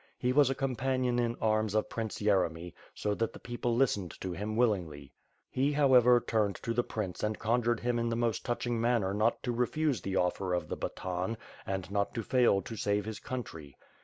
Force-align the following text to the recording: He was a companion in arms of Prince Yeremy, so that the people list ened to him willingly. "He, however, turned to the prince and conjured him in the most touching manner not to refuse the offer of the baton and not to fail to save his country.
He 0.17 0.33
was 0.33 0.49
a 0.49 0.55
companion 0.55 1.19
in 1.19 1.37
arms 1.39 1.75
of 1.75 1.87
Prince 1.87 2.23
Yeremy, 2.23 2.73
so 2.95 3.13
that 3.13 3.33
the 3.33 3.39
people 3.39 3.75
list 3.75 3.99
ened 3.99 4.19
to 4.21 4.31
him 4.31 4.55
willingly. 4.55 5.11
"He, 5.47 5.73
however, 5.73 6.19
turned 6.19 6.55
to 6.63 6.73
the 6.73 6.81
prince 6.81 7.21
and 7.21 7.37
conjured 7.37 7.81
him 7.81 7.99
in 7.99 8.09
the 8.09 8.15
most 8.15 8.43
touching 8.43 8.81
manner 8.81 9.13
not 9.13 9.43
to 9.43 9.51
refuse 9.51 10.01
the 10.01 10.15
offer 10.15 10.55
of 10.55 10.69
the 10.69 10.75
baton 10.75 11.37
and 11.67 11.91
not 11.91 12.15
to 12.15 12.23
fail 12.23 12.63
to 12.63 12.75
save 12.75 13.05
his 13.05 13.19
country. 13.19 13.77